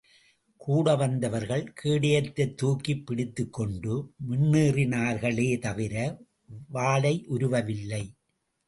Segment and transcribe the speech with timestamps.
[0.57, 4.13] கூட வந்தவர்கள், கேடயத்தைத் தூக்கிப் பிடித்துக் கொண்டு
[4.29, 6.21] முன்னேறினார்களே தவிர
[6.73, 8.11] வாளையுருவவில்லை.